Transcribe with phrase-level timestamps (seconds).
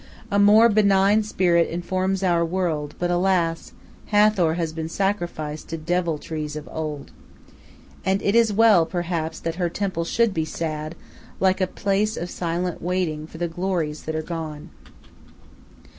[0.31, 3.71] A more benign spirit informs our world, but, alas!
[4.07, 7.11] Hathor has been sacrificed to deviltries of old.
[8.03, 10.95] And it is well, perhaps, that her temple should be sad,
[11.39, 14.71] like a place of silent waiting for the glories that are gone.